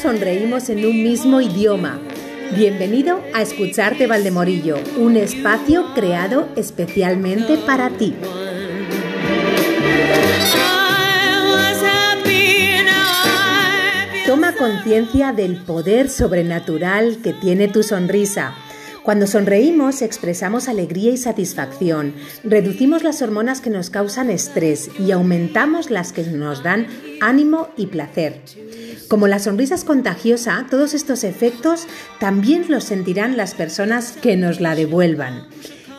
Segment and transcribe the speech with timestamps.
[0.00, 2.00] Sonreímos en un mismo idioma.
[2.54, 8.14] Bienvenido a Escucharte Valdemorillo, un espacio creado especialmente para ti.
[14.24, 18.54] Toma conciencia del poder sobrenatural que tiene tu sonrisa.
[19.02, 25.90] Cuando sonreímos expresamos alegría y satisfacción, reducimos las hormonas que nos causan estrés y aumentamos
[25.90, 26.86] las que nos dan
[27.20, 28.42] ánimo y placer.
[29.08, 31.86] Como la sonrisa es contagiosa, todos estos efectos
[32.20, 35.46] también los sentirán las personas que nos la devuelvan.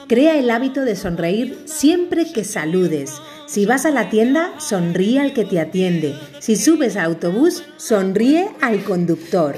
[0.07, 3.13] Crea el hábito de sonreír siempre que saludes.
[3.47, 6.13] Si vas a la tienda, sonríe al que te atiende.
[6.39, 9.55] Si subes al autobús, sonríe al conductor.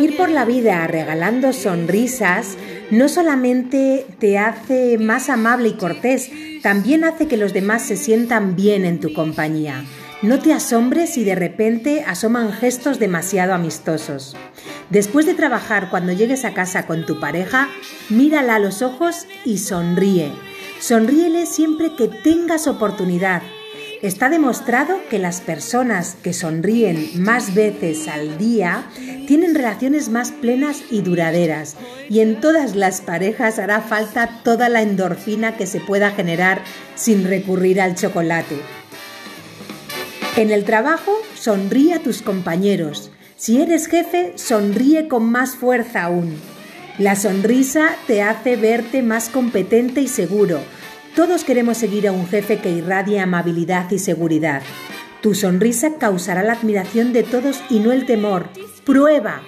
[0.00, 2.56] Ir por la vida regalando sonrisas
[2.90, 6.30] no solamente te hace más amable y cortés,
[6.62, 9.84] también hace que los demás se sientan bien en tu compañía.
[10.22, 14.36] No te asombres si de repente asoman gestos demasiado amistosos.
[14.90, 17.68] Después de trabajar, cuando llegues a casa con tu pareja,
[18.10, 20.30] mírala a los ojos y sonríe.
[20.78, 23.42] Sonríele siempre que tengas oportunidad.
[24.02, 28.86] Está demostrado que las personas que sonríen más veces al día
[29.26, 31.76] tienen relaciones más plenas y duraderas
[32.08, 36.62] y en todas las parejas hará falta toda la endorfina que se pueda generar
[36.94, 38.56] sin recurrir al chocolate.
[40.36, 43.10] En el trabajo, sonríe a tus compañeros.
[43.36, 46.40] Si eres jefe, sonríe con más fuerza aún.
[46.98, 50.60] La sonrisa te hace verte más competente y seguro.
[51.14, 54.62] Todos queremos seguir a un jefe que irradie amabilidad y seguridad.
[55.20, 58.48] Tu sonrisa causará la admiración de todos y no el temor.
[58.84, 59.42] Prueba.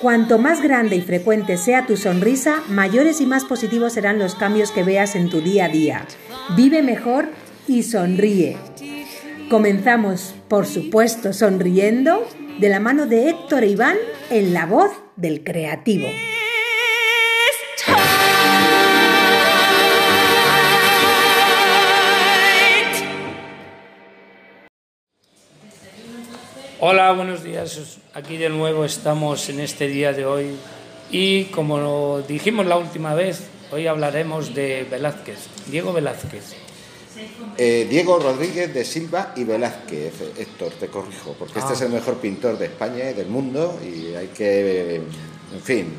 [0.00, 4.70] Cuanto más grande y frecuente sea tu sonrisa, mayores y más positivos serán los cambios
[4.70, 6.06] que veas en tu día a día.
[6.56, 7.26] Vive mejor
[7.66, 8.56] y sonríe.
[9.50, 12.26] Comenzamos, por supuesto, sonriendo
[12.60, 13.96] de la mano de Héctor e Iván
[14.30, 16.06] en la voz del creativo.
[26.82, 27.98] Hola, buenos días.
[28.14, 30.56] Aquí de nuevo estamos en este día de hoy
[31.10, 36.54] y como dijimos la última vez, hoy hablaremos de Velázquez, Diego Velázquez.
[37.58, 42.16] Eh, Diego Rodríguez de Silva y Velázquez, Héctor, te corrijo, porque este es el mejor
[42.16, 44.94] pintor de España y del mundo y hay que,
[45.52, 45.92] en fin,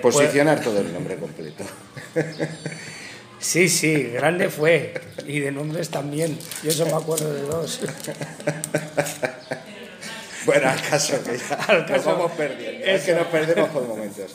[0.00, 1.64] posicionar todo el nombre completo.
[3.40, 4.94] Sí, sí, grande fue,
[5.26, 7.78] y de nombres también, yo eso me acuerdo de dos.
[10.44, 11.56] Bueno, al caso que ya
[11.88, 14.32] nos vamos perdiendo, es que nos perdemos por momentos.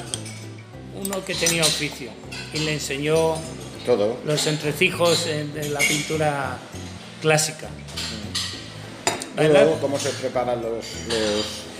[1.04, 2.10] uno que tenía oficio
[2.54, 3.36] y le enseñó
[3.84, 4.16] todo.
[4.24, 6.58] los entrecijos de la pintura
[7.20, 7.68] clásica.
[9.36, 10.84] Luego, cómo se preparan los,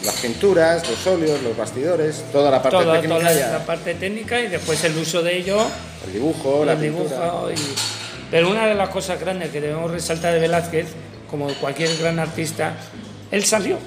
[0.05, 3.19] las pinturas, los óleos, los bastidores, toda la parte técnica.
[3.19, 5.59] Toda la, parte técnica y después el uso de ello.
[6.07, 8.02] El dibujo, la dibujo y
[8.33, 10.87] pero una de las cosas grandes que debemos resaltar de Velázquez,
[11.31, 12.75] como cualquier gran artista,
[13.31, 13.79] él salió.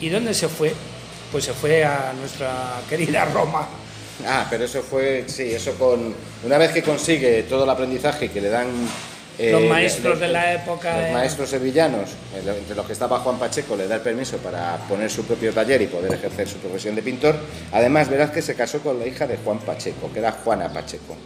[0.00, 0.74] ¿Y dónde se fue?
[1.30, 3.68] Pues se fue a nuestra querida Roma.
[4.26, 6.12] Ah, pero eso fue, sí, eso con.
[6.44, 8.66] Una vez que consigue todo el aprendizaje que le dan
[9.38, 11.02] los maestros de, la época.
[11.02, 15.08] Los maestros sevillanos, entre los que estaba Juan Pacheco, le da el permiso para poner
[15.12, 17.36] su propio taller y poder ejercer su profesión de pintor.
[17.70, 21.16] Además, verás que se casó con la hija de Juan Pacheco, que era Juana Pacheco.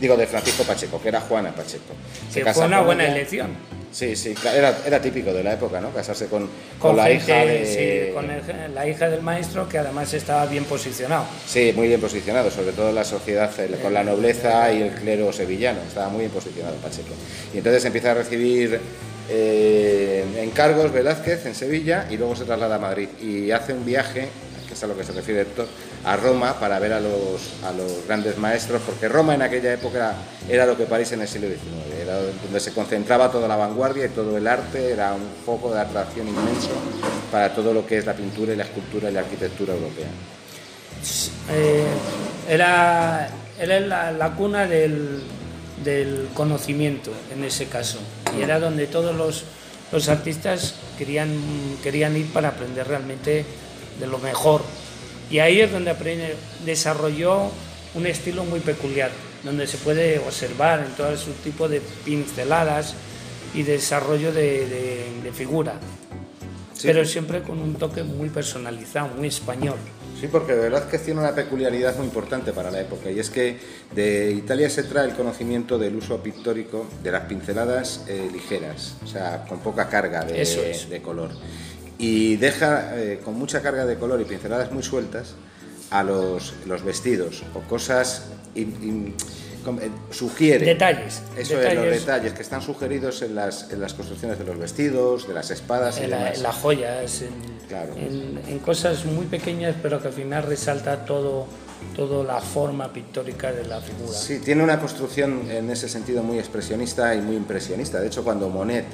[0.00, 1.94] Digo, de Francisco Pacheco, que era Juana Pacheco.
[2.30, 3.50] Se fue una buena elección.
[3.92, 5.90] Sí, sí, era, era, típico de la época, ¿no?
[5.90, 6.48] Casarse con,
[6.78, 8.12] con, la hija de...
[8.14, 8.28] con
[8.72, 11.24] la hija del maestro, que además estaba bien posicionado.
[11.44, 13.50] Sí, muy bien posicionado, sobre todo en la sociedad,
[13.82, 17.14] con la nobleza y el clero sevillano, estaba muy bien posicionado Pacheco.
[17.52, 18.80] Y entonces empieza a recibir
[19.28, 24.28] eh, encargos Velázquez en Sevilla y luego se traslada a Madrid y hace un viaje,
[24.68, 25.66] que es a lo que se refiere Héctor,
[26.04, 30.14] a Roma para ver a los, a los grandes maestros, porque Roma en aquella época
[30.48, 34.06] era lo que París en el siglo XIX, era donde se concentraba toda la vanguardia
[34.06, 36.70] y todo el arte, era un foco de atracción inmenso
[37.30, 40.08] para todo lo que es la pintura y la escultura y la arquitectura europea.
[41.50, 41.84] Eh,
[42.48, 45.22] era, era la, cuna del,
[45.84, 47.98] del, conocimiento en ese caso,
[48.38, 49.44] y era donde todos los,
[49.92, 51.30] los artistas querían,
[51.82, 53.44] querían ir para aprender realmente
[53.98, 54.62] de lo mejor
[55.30, 56.34] y ahí es donde aprende,
[56.64, 57.50] desarrolló
[57.94, 59.10] un estilo muy peculiar,
[59.44, 62.94] donde se puede observar en todo su tipo de pinceladas
[63.54, 65.74] y desarrollo de, figura.
[66.82, 69.76] Pero siempre con un toque muy personalizado, muy español.
[70.18, 73.30] Sí, porque de verdad que tiene una peculiaridad muy importante para la época y es
[73.30, 73.58] que
[73.94, 79.06] de Italia se trae el conocimiento del uso pictórico de las pinceladas eh, ligeras, o
[79.06, 80.44] sea, con poca carga de,
[80.90, 81.30] de color
[82.00, 85.34] y deja eh, con mucha carga de color y pinceladas muy sueltas
[85.90, 88.66] a los, los vestidos o cosas eh,
[90.10, 91.84] sugiere detalles eso detalles.
[91.84, 95.50] los detalles que están sugeridos en las, en las construcciones de los vestidos de las
[95.50, 101.46] espadas en, las joyas en, en, cosas muy pequeñas pero que al final resalta todo
[101.94, 104.12] toda la forma pictórica de la figura.
[104.12, 108.00] Sí, tiene una construcción en ese sentido muy expresionista y muy impresionista.
[108.00, 108.84] De hecho, cuando Monet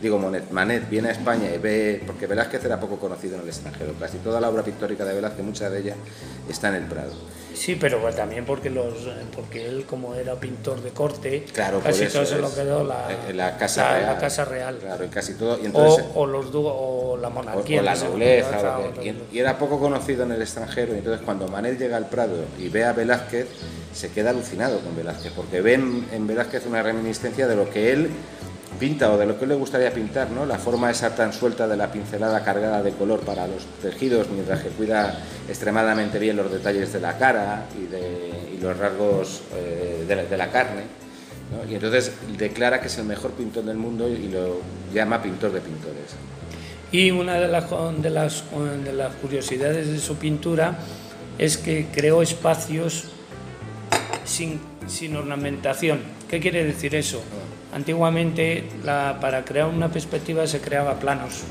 [0.00, 3.48] digo Monet, Manet viene a España y ve, porque Velázquez era poco conocido en el
[3.48, 5.96] extranjero, casi toda la obra pictórica de Velázquez, mucha de ella
[6.48, 7.12] está en el Prado.
[7.54, 8.94] Sí, pero también porque los
[9.36, 13.58] porque él como era pintor de corte, claro, casi todo se lo quedó la, la,
[13.58, 14.78] casa real, la casa real.
[14.78, 15.58] Claro, y casi todo.
[15.60, 17.80] Y entonces, o, los o la monarquía.
[17.80, 18.78] O, la nobleza.
[19.02, 22.70] y, era poco conocido en el extranjero, y entonces cuando Manet llega al Prado y
[22.70, 23.48] ve a Velázquez,
[23.92, 28.10] se queda alucinado con Velázquez, porque ven en Velázquez una reminiscencia de lo que él
[28.80, 30.46] pinta o de lo que le gustaría pintar, ¿no?
[30.46, 34.62] La forma esa tan suelta de la pincelada cargada de color para los tejidos, mientras
[34.62, 40.36] que cuida extremadamente bien los detalles de la cara y, de, los rasgos eh, de,
[40.36, 40.82] la, carne.
[41.68, 44.60] Y entonces declara que es el mejor pintor del mundo y lo
[44.92, 46.16] llama pintor de pintores.
[46.90, 48.44] Y una de las, de las,
[48.84, 50.78] de las curiosidades de su pintura
[51.38, 53.04] es que creó espacios
[54.24, 56.00] sin, sin ornamentación.
[56.28, 57.22] ¿Qué quiere decir eso?
[57.72, 61.42] Antiguamente para crear una perspectiva se creaba planos,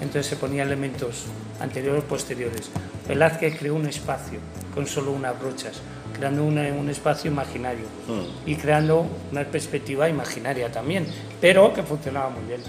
[0.00, 1.24] entonces se ponía elementos
[1.60, 2.70] anteriores posteriores.
[3.08, 4.38] Velázquez creó un espacio
[4.72, 5.80] con solo unas brochas,
[6.14, 8.48] creando un espacio imaginario mm.
[8.48, 11.06] y creando una perspectiva imaginaria también,
[11.40, 12.60] pero que funcionaba muy bien.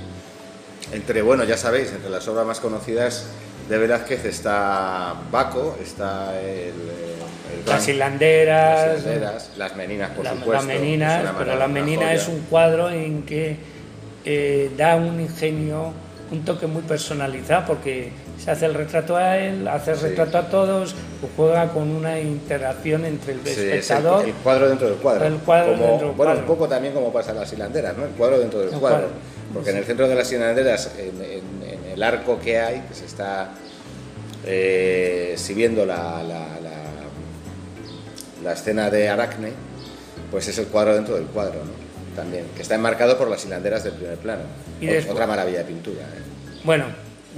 [0.91, 3.27] Entre, bueno, ya sabéis, entre las obras más conocidas
[3.69, 6.73] de Velázquez está Baco, está el
[7.65, 9.03] las hilanderas,
[9.57, 10.53] las, meninas, por supuesto.
[10.53, 13.57] Las meninas, pero la menina es un cuadro en que
[14.23, 15.91] eh, da un ingenio,
[16.31, 20.49] un toque muy personalizado, porque se hace el retrato a él, hace el retrato a
[20.49, 20.95] todos,
[21.35, 24.25] juega con una interacción entre el espectador.
[24.25, 25.25] el, cuadro dentro del cuadro.
[25.25, 28.05] El cuadro dentro del bueno, un poco también como pasa en las hilanderas, ¿no?
[28.05, 29.07] El cuadro dentro del cuadro.
[29.53, 33.51] Porque en el centro de las hilanderas, en, el arco que hay, que se está
[34.45, 35.35] eh,
[35.87, 36.21] la
[38.45, 39.51] la escena de Aracne,
[40.29, 41.71] pues es el cuadro dentro del cuadro, ¿no?
[42.15, 44.43] También, que está enmarcado por las hilanderas del primer plano.
[44.79, 46.03] Y Otra maravilla de pintura.
[46.03, 46.61] ¿eh?
[46.63, 46.85] Bueno,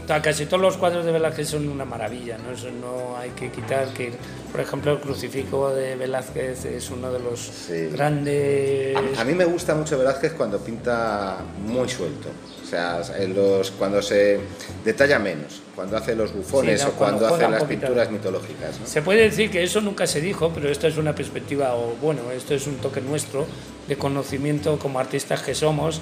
[0.05, 2.51] casi todos los cuadros de Velázquez son una maravilla, ¿no?
[2.51, 4.13] Eso no hay que quitar que,
[4.51, 8.95] por ejemplo, el crucifijo de Velázquez es uno de los grandes...
[9.17, 12.29] A, mí me gusta mucho Velázquez cuando pinta muy suelto,
[12.63, 14.39] o sea, los, cuando se
[14.85, 18.79] detalla menos, cuando hace los bufones o cuando, hace las pinturas mitológicas.
[18.85, 22.31] Se puede decir que eso nunca se dijo, pero esto es una perspectiva, o bueno,
[22.31, 23.45] esto es un toque nuestro
[23.87, 26.01] de conocimiento como artistas que somos,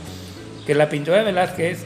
[0.65, 1.79] que la pintura de Velázquez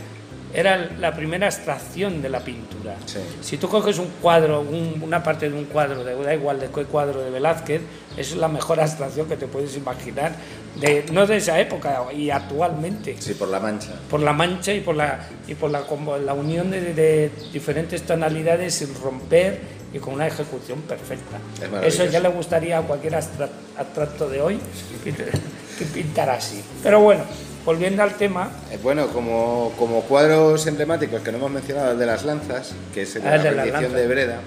[0.54, 2.96] era la primera abstracción de la pintura.
[3.42, 7.22] Si tú coges un cuadro, una parte de un cuadro, da igual de qué cuadro
[7.22, 7.82] de Velázquez,
[8.18, 10.34] es la mejor abstracción que te puedes imaginar,
[10.80, 13.16] de, no de esa época y actualmente.
[13.20, 13.94] Sí, por la mancha.
[14.10, 15.84] Por la mancha y por la, y por la,
[16.26, 21.38] la unión de, diferentes tonalidades sin romper y con una ejecución perfecta.
[21.84, 24.60] Eso ya le gustaría a cualquier abstracto de hoy
[25.04, 26.64] que pintara así.
[26.84, 27.24] Pero bueno,
[27.66, 28.50] volviendo al tema.
[28.72, 33.04] Eh, bueno, como, como cuadros emblemáticos que no hemos mencionado, el de las lanzas, que
[33.04, 34.40] es el de Ah, la el de las rendición de Breda.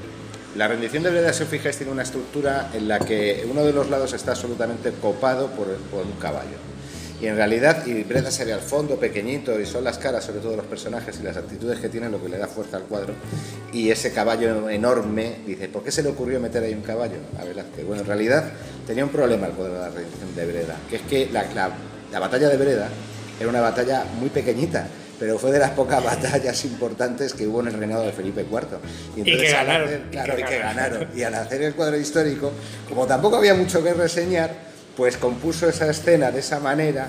[0.57, 3.73] La rendición de Breda, si os fijáis, tiene una estructura en la que uno de
[3.73, 6.59] los lados está absolutamente copado por, por un caballo.
[7.23, 10.41] Y en realidad, y Breda se ve al fondo pequeñito y son las caras, sobre
[10.41, 13.15] todo los personajes y las actitudes que tienen lo que le da fuerza al cuadro.
[13.73, 17.45] Y ese caballo enorme, dice, ¿por qué se le ocurrió meter ahí un caballo a
[17.45, 17.87] Velázquez?
[17.87, 18.45] Bueno, en realidad
[18.89, 21.71] tenía un problema el cuadro de la rendición de Breda, que es que la, la-
[22.13, 22.89] la batalla de Breda
[23.41, 24.87] era una batalla muy pequeñita,
[25.19, 28.79] pero fue de las pocas batallas importantes que hubo en el reinado de Felipe IV.
[29.17, 31.09] Y que al ganaron, hacer- y claro, que y que ganaron.
[31.17, 32.53] Y al hacer el cuadro histórico,
[32.89, 34.51] como tampoco había mucho que reseñar,
[34.97, 37.09] pues compuso esa escena de esa manera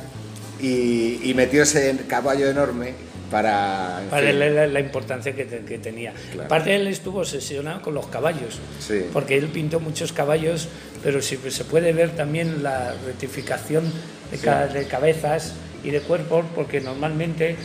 [0.60, 2.94] y, y metió ese caballo enorme
[3.34, 4.02] para...
[4.12, 6.14] Para la, la importancia que, te- que tenía.
[6.32, 6.46] Claro.
[6.46, 9.06] Aparte, él estuvo obsesionado con los caballos, Sí.
[9.12, 10.68] porque él pintó muchos caballos,
[11.04, 13.92] pero pues, se puede ver también la rectificación
[14.32, 17.56] de, ca- de cabezas y de cuerpos, porque normalmente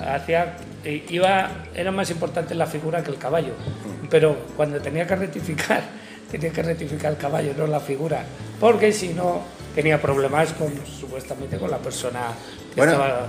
[0.00, 3.54] hacía, eh, iba, era más importante la figura que el caballo,
[4.08, 5.82] pero cuando tenía que rectificar,
[6.30, 8.22] tenía que rectificar el caballo, no la figura,
[8.60, 9.42] porque si no
[9.74, 12.28] tenía problemas con, supuestamente con la persona
[12.72, 13.26] que Bueno, estaba...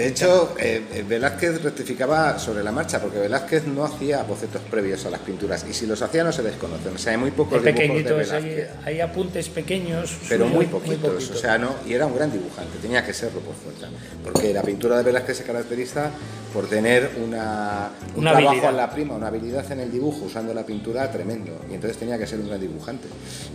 [0.00, 5.04] de hecho, eh, eh, Velázquez rectificaba sobre la marcha, porque Velázquez no hacía bocetos previos
[5.04, 6.94] a las pinturas, y si los hacía no se desconocen.
[6.94, 8.68] O sea, hay muy pocos dibujos de hay, Velázquez.
[8.82, 11.36] hay apuntes pequeños, pero muy poquitos, poquitos.
[11.36, 13.88] o sea, no, y era un gran dibujante, tenía que serlo por fuerza,
[14.24, 16.10] porque la pintura de Velázquez se caracteriza
[16.52, 18.70] por tener una, un Una trabajo habilidad.
[18.70, 22.18] en la prima, una habilidad en el dibujo usando la pintura tremendo, y entonces tenía
[22.18, 23.06] que ser un gran dibujante.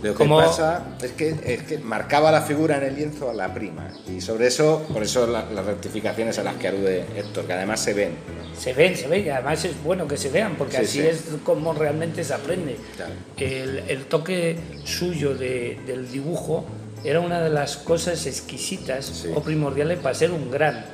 [0.02, 3.34] Lo que Como- pasa es que, es que marcaba la figura en el lienzo a
[3.34, 7.44] la prima, y sobre eso, por eso la- las rectificaciones a las que alude Héctor,
[7.46, 8.12] que además se ven.
[8.58, 11.06] Se ven, se ven, y además es bueno que se vean, porque Sí, así sí.
[11.06, 12.76] es como realmente se aprende.
[12.96, 13.12] Claro.
[13.36, 16.64] El, el toque suyo de- del dibujo
[17.04, 19.28] era una de las cosas exquisitas Sí.
[19.34, 20.86] o primordiales para ser un gran.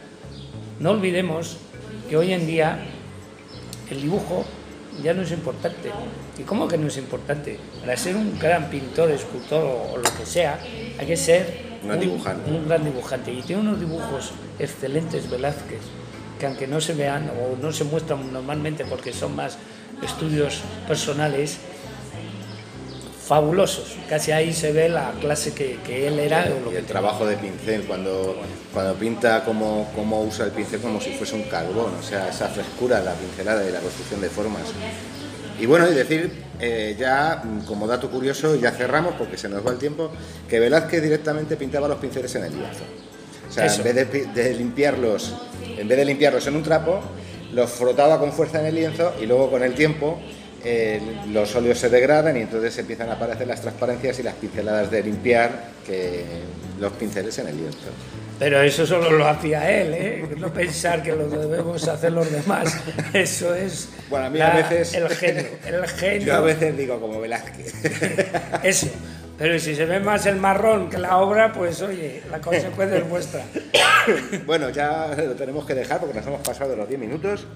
[0.81, 1.59] No olvidemos
[2.13, 2.77] que hoy en día
[3.89, 4.45] el dibujo
[5.03, 5.91] ya no es importante.
[6.39, 7.59] ¿Y cómo que no es importante?
[7.81, 10.61] Para ser un gran pintor, escultor o, lo que sea,
[10.99, 12.51] hay que ser Un gran dibujante.
[12.51, 13.33] un gran dibujante.
[13.33, 15.81] Y tiene unos dibujos excelentes Velázquez,
[16.39, 19.57] que aunque no se vean o no se muestran normalmente porque son más
[20.03, 21.61] estudios personales,
[23.33, 23.97] fabulosos.
[24.11, 27.25] Casi ahí se ve la clase que, que él era lo Y que el trabajo
[27.25, 28.37] de pincel, cuando,
[28.75, 32.49] cuando pinta como, como usa el pincel como si fuese un carbón, o sea, esa
[32.49, 34.65] frescura, la pincelada y la construcción de formas.
[35.59, 39.71] Y bueno, y decir, eh, ya como dato curioso, ya cerramos porque se nos va
[39.71, 40.11] el tiempo,
[40.47, 42.85] que Velázquez directamente pintaba los pinceles en el lienzo.
[43.49, 43.83] O sea, Eso.
[43.83, 45.35] en vez de limpiarlos,
[45.79, 47.01] en vez de limpiarlos en un trapo,
[47.55, 50.21] los frotaba con fuerza en el lienzo y luego con el tiempo
[50.65, 51.01] eh,
[51.33, 55.03] los óleos se degradan y entonces empiezan a aparecer las transparencias y las pinceladas de
[55.03, 55.51] limpiar
[55.87, 56.25] que
[56.79, 57.79] los pinceles en el lienzo.
[58.39, 60.29] Pero eso solo lo hacía él, ¿eh?
[60.39, 62.77] No pensar que lo debemos hacer los demás.
[63.13, 66.27] Eso es Bueno, a mí a la- veces- el genio, el genio.
[66.27, 67.73] Yo a veces digo como Velázquez.
[68.65, 68.89] Eso.
[69.39, 73.09] Pero si se ve más el marrón que la obra, pues oye, la consecuencia es
[73.09, 73.43] vuestra.
[74.47, 77.47] bueno, ya lo tenemos que dejar porque nos hemos pasado de los 10 minutos.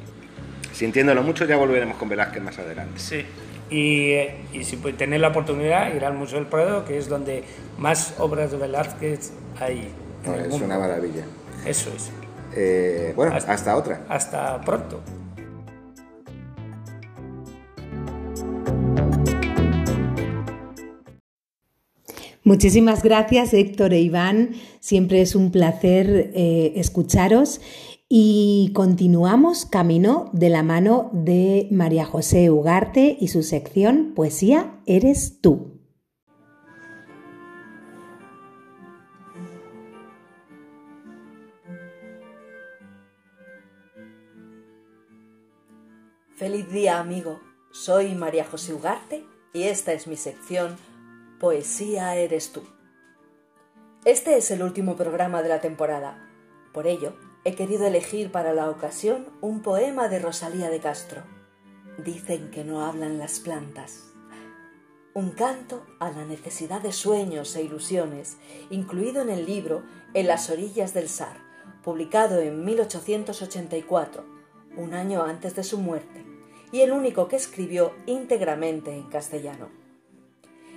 [0.77, 2.99] Sintiéndolo mucho, ya volveremos con Velázquez más adelante.
[3.01, 3.25] Sí.
[3.71, 7.09] Y, eh, y si pues, tenéis la oportunidad, ir al Museo del Prado, que es
[7.09, 7.43] donde
[7.79, 9.89] más obras de Velázquez hay
[10.25, 10.67] en el es mundo.
[10.67, 11.25] una maravilla.
[11.65, 12.11] Eso es.
[12.55, 14.03] Eh, bueno, Hasta- hasta otra.
[14.09, 15.01] Hasta pronto.
[22.45, 27.61] Muchísimas gracias Héctor e Iván, siempre es un placer eh, escucharos
[28.09, 35.41] y continuamos camino de la mano de María José Ugarte y su sección Poesía eres
[35.41, 35.73] tú.
[46.37, 47.41] Feliz día, amigo.
[47.73, 50.77] Soy María José Ugarte y esta es mi sección
[51.41, 52.63] Poesía eres tú.
[54.05, 56.31] Este es el último programa de la temporada.
[56.73, 61.23] Por ello, he querido elegir para la ocasión un poema de Rosalía de Castro.
[61.97, 64.11] Dicen que no hablan las plantas.
[65.15, 68.37] Un canto a la necesidad de sueños e ilusiones,
[68.69, 71.37] incluido en el libro En las orillas del Sar,
[71.85, 74.25] publicado en 1884,
[74.77, 76.27] un año antes de su muerte,
[76.73, 79.69] y el único que escribió íntegramente en castellano.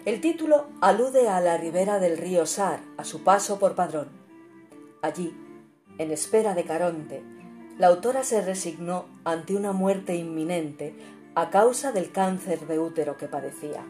[0.06, 4.10] El título alude a la ribera del río Sar, a su paso por Padrón.
[5.02, 5.34] Allí,
[6.00, 7.22] en espera de Caronte,
[7.78, 10.96] la autora se resignó ante una muerte inminente
[11.36, 13.86] a causa del cáncer de útero que padecía.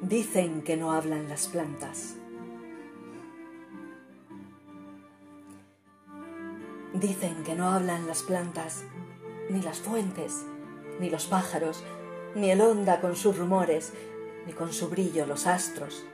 [0.00, 2.16] Dicen que no hablan las plantas.
[6.92, 8.84] Dicen que no hablan las plantas,
[9.50, 10.44] ni las fuentes,
[11.00, 11.82] ni los pájaros,
[12.34, 13.92] ni el onda con sus rumores,
[14.46, 16.04] ni con su brillo los astros.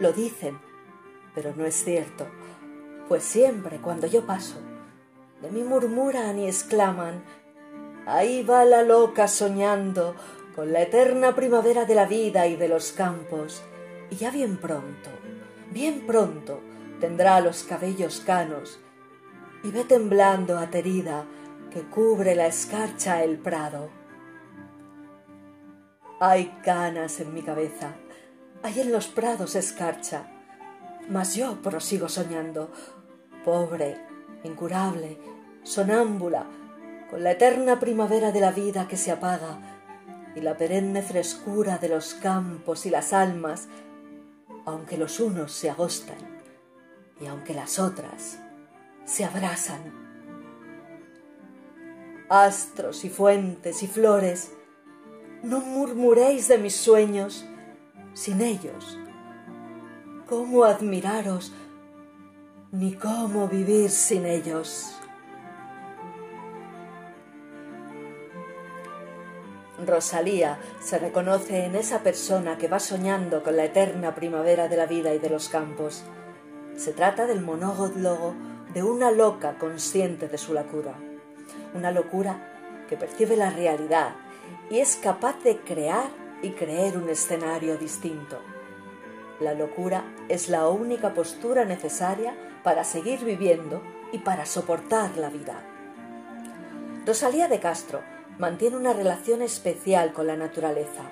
[0.00, 0.58] Lo dicen,
[1.34, 2.26] pero no es cierto,
[3.08, 4.56] pues siempre cuando yo paso,
[5.40, 7.22] de mí murmuran y exclaman,
[8.06, 10.14] ahí va la loca soñando
[10.54, 13.62] con la eterna primavera de la vida y de los campos,
[14.10, 15.10] y ya bien pronto,
[15.70, 16.60] bien pronto
[17.00, 18.78] tendrá los cabellos canos,
[19.64, 21.24] y ve temblando aterida
[21.72, 24.01] que cubre la escarcha el prado.
[26.24, 27.96] Hay canas en mi cabeza,
[28.62, 30.28] hay en los prados escarcha,
[31.08, 32.70] mas yo prosigo soñando,
[33.44, 33.96] pobre,
[34.44, 35.18] incurable,
[35.64, 36.46] sonámbula,
[37.10, 39.58] con la eterna primavera de la vida que se apaga
[40.36, 43.66] y la perenne frescura de los campos y las almas,
[44.64, 46.40] aunque los unos se agostan
[47.20, 48.38] y aunque las otras
[49.04, 49.92] se abrasan.
[52.28, 54.52] Astros y fuentes y flores,
[55.42, 57.44] no murmuréis de mis sueños,
[58.14, 58.98] sin ellos.
[60.28, 61.52] ¿Cómo admiraros
[62.70, 64.96] ni cómo vivir sin ellos?
[69.84, 74.86] Rosalía se reconoce en esa persona que va soñando con la eterna primavera de la
[74.86, 76.04] vida y de los campos.
[76.76, 78.34] Se trata del monólogo
[78.72, 80.94] de una loca consciente de su locura,
[81.74, 84.14] una locura que percibe la realidad
[84.72, 86.08] y es capaz de crear
[86.40, 88.38] y creer un escenario distinto.
[89.38, 95.62] La locura es la única postura necesaria para seguir viviendo y para soportar la vida.
[97.04, 98.00] Rosalía de Castro
[98.38, 101.02] mantiene una relación especial con la naturaleza.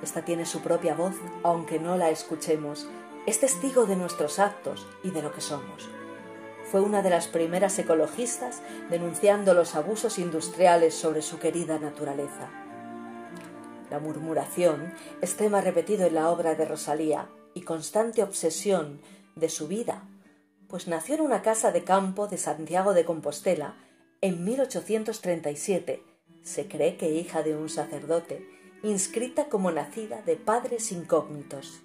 [0.00, 2.88] Esta tiene su propia voz, aunque no la escuchemos.
[3.26, 5.88] Es testigo de nuestros actos y de lo que somos
[6.70, 12.48] fue una de las primeras ecologistas denunciando los abusos industriales sobre su querida naturaleza.
[13.92, 19.02] La murmuración es tema repetido en la obra de Rosalía y constante obsesión
[19.36, 20.08] de su vida,
[20.66, 23.76] pues nació en una casa de campo de Santiago de Compostela
[24.22, 26.02] en 1837,
[26.42, 28.48] se cree que hija de un sacerdote,
[28.82, 31.82] inscrita como nacida de padres incógnitos.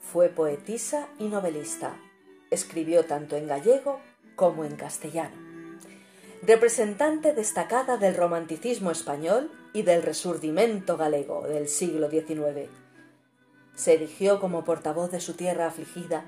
[0.00, 1.98] Fue poetisa y novelista,
[2.50, 4.00] Escribió tanto en gallego
[4.36, 5.47] como en castellano.
[6.42, 12.70] Representante destacada del romanticismo español y del resurdimento galego del siglo XIX.
[13.74, 16.26] Se erigió como portavoz de su tierra afligida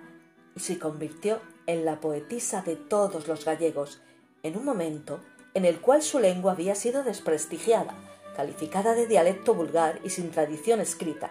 [0.56, 4.02] y se convirtió en la poetisa de todos los gallegos
[4.42, 5.20] en un momento
[5.54, 7.94] en el cual su lengua había sido desprestigiada,
[8.36, 11.30] calificada de dialecto vulgar y sin tradición escrita,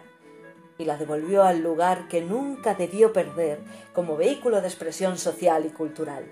[0.78, 3.60] y la devolvió al lugar que nunca debió perder
[3.94, 6.32] como vehículo de expresión social y cultural.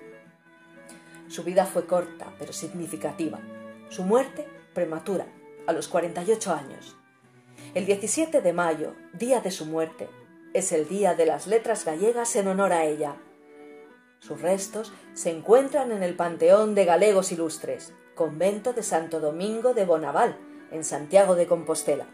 [1.27, 3.39] Su vida fue corta pero significativa.
[3.89, 5.27] Su muerte prematura,
[5.65, 6.95] a los 48 años.
[7.73, 10.09] El 17 de mayo, día de su muerte,
[10.53, 13.15] es el día de las letras gallegas en honor a ella.
[14.19, 19.85] Sus restos se encuentran en el Panteón de Galegos Ilustres, convento de Santo Domingo de
[19.85, 20.37] Bonaval,
[20.71, 22.07] en Santiago de Compostela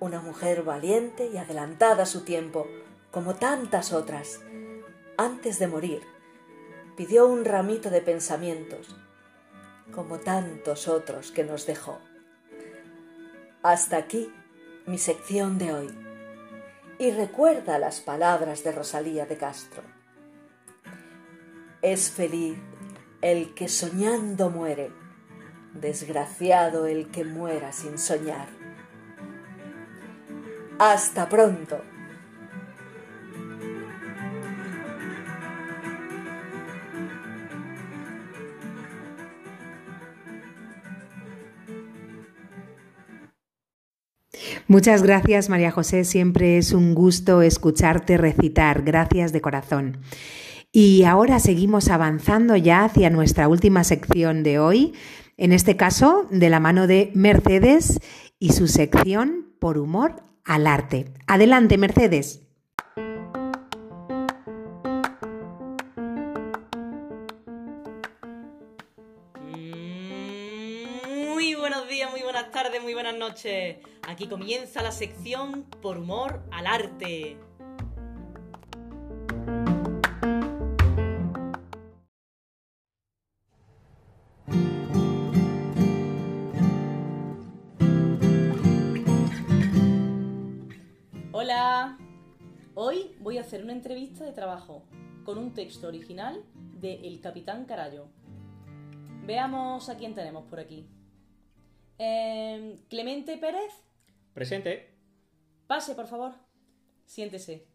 [0.00, 2.66] una mujer valiente y adelantada a su tiempo,
[3.10, 4.40] como tantas otras.
[5.18, 6.00] Antes de morir,
[7.00, 8.94] pidió un ramito de pensamientos,
[9.90, 11.98] como tantos otros que nos dejó.
[13.62, 14.30] Hasta aquí
[14.84, 15.88] mi sección de hoy.
[16.98, 19.82] Y recuerda las palabras de Rosalía de Castro.
[21.80, 22.58] Es feliz
[23.22, 24.92] el que soñando muere,
[25.72, 28.48] desgraciado el que muera sin soñar.
[30.78, 31.80] Hasta pronto.
[44.70, 49.98] Muchas gracias María José, siempre es un gusto escucharte recitar, gracias de corazón.
[50.70, 54.92] Y ahora seguimos avanzando ya hacia nuestra última sección de hoy,
[55.36, 57.98] en este caso de la mano de Mercedes
[58.38, 61.06] y su sección por humor al arte.
[61.26, 62.49] Adelante, Mercedes.
[72.90, 73.76] Muy buenas noches.
[74.08, 77.36] Aquí comienza la sección por humor al arte.
[92.74, 94.82] Hoy voy a hacer una entrevista de trabajo
[95.24, 96.42] con un texto original
[96.80, 98.08] de El Capitán Carallo.
[99.26, 100.88] Veamos a quién tenemos por aquí.
[102.02, 103.72] Em, Clemente Pérez.
[104.32, 104.88] Presente.
[105.66, 106.32] Pase, por favor.
[107.04, 107.66] Siéntese.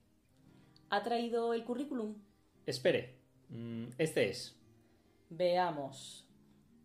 [0.90, 2.16] ¿Ha traído el currículum?
[2.66, 3.20] Espere.
[3.50, 4.60] Mm, Este es.
[5.30, 6.28] Veamos.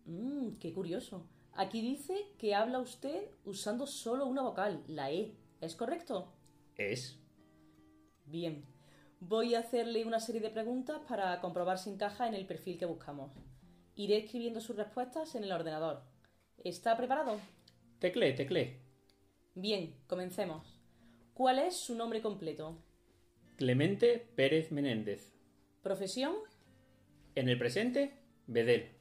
[0.05, 1.25] Mmm, qué curioso.
[1.53, 5.35] Aquí dice que habla usted usando solo una vocal, la E.
[5.61, 6.31] ¿Es correcto?
[6.75, 7.17] Es.
[8.25, 8.63] Bien.
[9.19, 12.85] Voy a hacerle una serie de preguntas para comprobar si encaja en el perfil que
[12.85, 13.31] buscamos.
[13.95, 16.03] Iré escribiendo sus respuestas en el ordenador.
[16.63, 17.39] ¿Está preparado?
[17.97, 18.81] Teclé, teclé.
[19.55, 20.79] Bien, comencemos.
[21.33, 22.77] ¿Cuál es su nombre completo?
[23.57, 25.33] Clemente Pérez Menéndez.
[25.81, 26.35] ¿Profesión?
[27.33, 28.13] En el presente,
[28.45, 28.91] Bedel.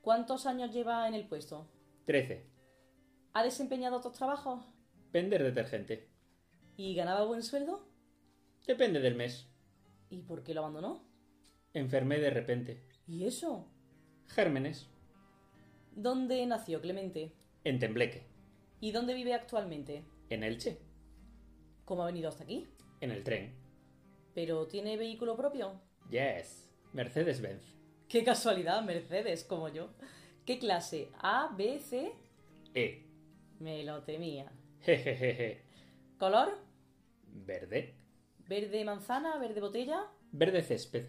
[0.00, 1.68] ¿Cuántos años lleva en el puesto?
[2.06, 2.44] 13.
[3.34, 4.64] ¿Ha desempeñado otros trabajos?
[5.12, 6.08] Vender detergente.
[6.76, 7.86] ¿Y ganaba buen sueldo?
[8.66, 9.46] Depende del mes.
[10.10, 11.04] ¿Y por qué lo abandonó?
[11.74, 12.82] Enfermé de repente.
[13.06, 13.68] ¿Y eso?
[14.26, 14.91] Gérmenes.
[15.94, 17.32] ¿Dónde nació Clemente?
[17.64, 18.26] En Tembleque.
[18.80, 20.04] ¿Y dónde vive actualmente?
[20.30, 20.78] En Elche.
[21.84, 22.66] ¿Cómo ha venido hasta aquí?
[23.00, 23.54] En el tren.
[24.34, 25.80] ¿Pero tiene vehículo propio?
[26.10, 26.68] Yes.
[26.94, 27.62] Mercedes-Benz.
[28.08, 29.90] ¡Qué casualidad, Mercedes, como yo!
[30.46, 31.10] ¿Qué clase?
[31.18, 32.12] ¿A, B, C?
[32.74, 33.06] E.
[33.60, 34.50] Me lo temía.
[34.80, 35.62] Jejejeje.
[36.18, 36.58] ¿Color?
[37.26, 37.94] Verde.
[38.48, 39.38] ¿Verde manzana?
[39.38, 40.10] ¿Verde botella?
[40.32, 41.06] Verde césped.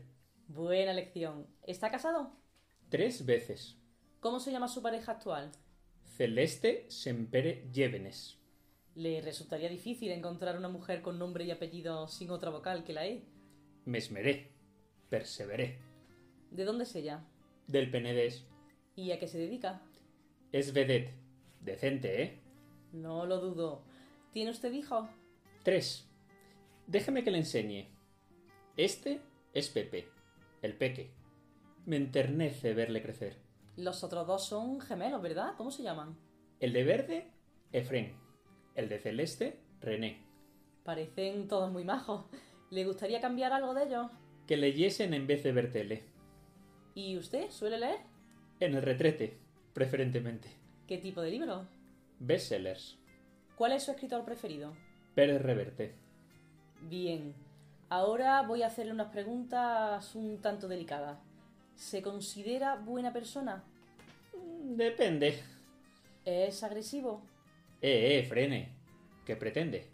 [0.48, 1.48] Buena elección.
[1.64, 2.36] ¿Está casado?
[2.90, 3.80] Tres veces.
[4.24, 5.52] ¿Cómo se llama su pareja actual?
[6.16, 8.40] Celeste Sempere Llévenes.
[8.96, 13.06] Le resultaría difícil encontrar una mujer con nombre y apellido sin otra vocal que la
[13.06, 13.26] E.
[13.84, 14.54] Me esmeré.
[15.10, 15.78] Perseveré.
[16.52, 17.26] ¿De dónde es ella?
[17.68, 18.46] Del Penedés.
[18.96, 19.82] ¿Y a qué se dedica?
[20.54, 21.14] Es vedette.
[21.60, 22.40] Decente, ¿eh?
[22.94, 23.84] No lo dudo.
[24.32, 25.06] ¿Tiene usted hijos?
[25.64, 26.08] Tres.
[26.88, 27.90] Déjeme que le enseñe.
[28.78, 29.20] Este
[29.54, 30.08] es Pepe,
[30.62, 31.12] el peque.
[31.86, 33.43] Me enternece verle crecer.
[33.76, 35.54] Los otros dos son gemelos, ¿verdad?
[35.58, 36.16] ¿Cómo se llaman?
[36.60, 37.32] El de verde,
[37.72, 38.16] Efren.
[38.76, 40.22] El de celeste, René.
[40.84, 42.26] Parecen todos muy majos.
[42.70, 44.12] ¿Le gustaría cambiar algo de ellos?
[44.48, 46.04] Que leyesen en vez de ver tele.
[46.96, 48.00] ¿Y usted suele leer?
[48.60, 49.38] En el retrete,
[49.74, 50.50] preferentemente.
[50.88, 51.68] ¿Qué tipo de libro?
[52.20, 53.00] Bestsellers.
[53.56, 54.74] ¿Cuál es su escritor preferido?
[55.16, 55.96] Pérez Reverte.
[56.82, 57.34] Bien.
[57.90, 61.20] Ahora voy a hacerle unas preguntas un tanto delicadas.
[61.76, 63.64] ¿Se considera buena persona?
[64.64, 65.40] Depende.
[66.26, 67.22] ¿Es agresivo?
[67.82, 68.70] Eh, eh, frene.
[69.26, 69.88] ¿Qué pretende?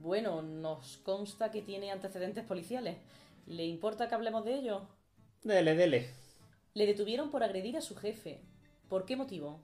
[0.00, 2.96] Bueno, nos consta que tiene antecedentes policiales.
[3.46, 4.88] ¿Le importa que hablemos de ello?
[5.42, 6.08] Dele, dele.
[6.74, 8.40] Le detuvieron por agredir a su jefe.
[8.88, 9.60] ¿Por qué motivo?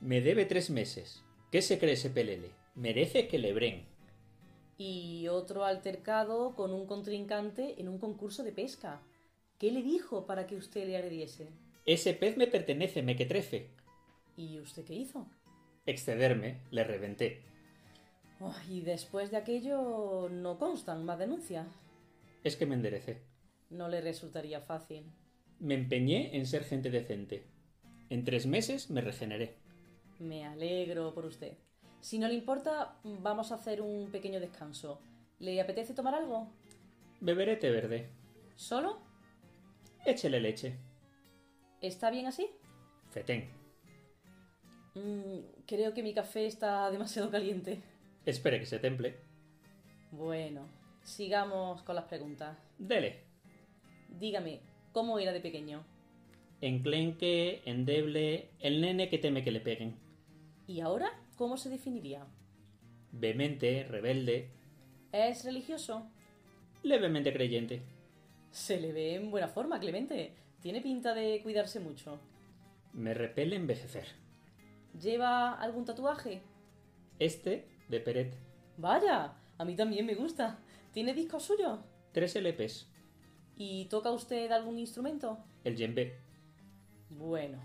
[0.00, 1.22] Me debe tres meses.
[1.50, 2.50] ¿Qué se cree ese pelele?
[2.74, 3.84] Merece que le bren.
[4.78, 9.02] Y otro altercado con un contrincante en un concurso de pesca.
[9.60, 11.50] ¿Qué le dijo para que usted le agrediese?
[11.84, 13.68] Ese pez me pertenece, me que trefe.
[14.34, 15.26] ¿Y usted qué hizo?
[15.84, 17.42] Excederme, le reventé.
[18.40, 21.66] Oh, y después de aquello no constan más denuncias.
[22.42, 23.20] Es que me enderecé.
[23.68, 25.04] No le resultaría fácil.
[25.58, 27.44] Me empeñé en ser gente decente.
[28.08, 29.56] En tres meses me regeneré.
[30.18, 31.58] Me alegro por usted.
[32.00, 35.02] Si no le importa, vamos a hacer un pequeño descanso.
[35.38, 36.50] ¿Le apetece tomar algo?
[37.20, 38.08] Beberé té verde.
[38.56, 39.09] ¿Solo?
[40.04, 40.76] Échele leche.
[41.80, 42.48] ¿Está bien así?
[43.10, 43.48] Fetén.
[44.94, 47.80] Mm, creo que mi café está demasiado caliente.
[48.26, 49.16] Espere que se temple.
[50.12, 50.66] Bueno,
[51.02, 52.56] sigamos con las preguntas.
[52.78, 53.24] Dele.
[54.18, 54.60] Dígame,
[54.92, 55.84] ¿cómo era de pequeño?
[56.60, 59.94] Enclenque, endeble, el nene que teme que le peguen.
[60.66, 62.26] ¿Y ahora cómo se definiría?
[63.12, 64.50] Vehemente, rebelde,
[65.12, 66.06] ¿Es religioso?
[66.82, 67.82] levemente creyente.
[68.50, 70.34] Se le ve en buena forma, Clemente.
[70.60, 72.20] Tiene pinta de cuidarse mucho.
[72.92, 74.06] Me repele envejecer.
[75.00, 76.42] ¿Lleva algún tatuaje?
[77.18, 78.34] Este, de Peret.
[78.76, 80.58] Vaya, a mí también me gusta.
[80.92, 81.78] ¿Tiene discos suyos?
[82.12, 82.88] Tres LPs.
[83.56, 85.38] ¿Y toca usted algún instrumento?
[85.64, 86.18] El djembe.
[87.10, 87.58] Bueno,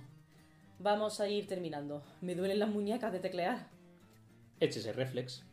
[0.78, 2.04] vamos a ir terminando.
[2.22, 3.68] Me duelen las muñecas de teclear.
[4.60, 5.44] Échese reflex.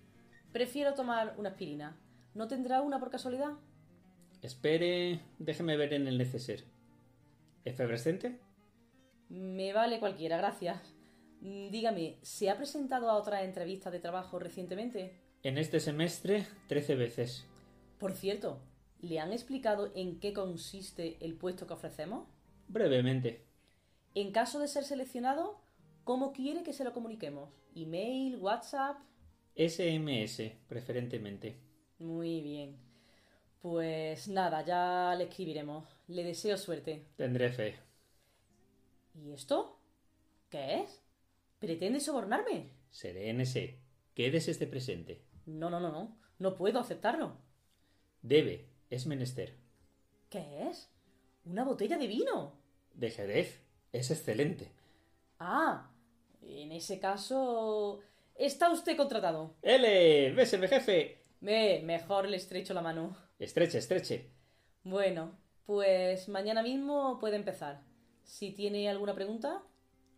[0.53, 1.97] Prefiero tomar una aspirina.
[2.35, 3.53] ¿No tendrá una por casualidad?
[4.43, 6.65] Espere, déjeme ver en el neceser.
[7.65, 8.41] ¿Efervescente?
[9.29, 10.81] Me vale cualquiera, gracias.
[11.41, 15.13] Mm, Dígame, ¿se ha presentado a otra entrevista de trabajo recientemente?
[15.45, 17.47] En este semestre, trece veces.
[17.99, 18.61] Por cierto,
[19.01, 22.27] ¿le han explicado en qué consiste el puesto que ofrecemos?
[22.67, 23.47] Brevemente.
[24.17, 25.61] En caso de ser seleccionado,
[26.03, 27.49] ¿cómo quiere que se lo comuniquemos?
[27.77, 28.37] ¿Email?
[28.39, 28.99] ¿WhatsApp?
[29.57, 31.57] SMS, preferentemente.
[31.99, 32.92] Muy bien.
[33.63, 35.87] Pues nada, ya le escribiremos.
[36.09, 37.07] Le deseo suerte.
[37.17, 37.79] Tendré fe.
[39.15, 39.79] ¿Y esto?
[40.51, 41.01] ¿Qué es?
[41.61, 42.71] ¿Pretende sobornarme?
[42.91, 43.79] Serénese.
[44.15, 45.23] Quédese este presente.
[45.47, 46.19] No, no, no, no.
[46.41, 47.37] No puedo aceptarlo.
[48.21, 48.67] Debe.
[48.91, 49.55] Es menester.
[50.29, 50.91] ¿Qué es?
[51.45, 52.59] Una botella de vino.
[52.95, 53.61] De Jerez.
[53.93, 54.73] Es excelente.
[55.39, 55.89] Ah,
[56.43, 58.01] en ese caso...
[58.35, 59.55] Está usted contratado.
[59.63, 60.33] ¡Ele!
[60.33, 61.23] ¡Béseme, jefe!
[61.41, 63.17] Ve, mejor le estrecho la mano.
[63.47, 64.17] Estreche, estreche.
[64.85, 67.83] Bueno, pues mañana mismo puede empezar.
[68.23, 69.63] Si tiene alguna pregunta,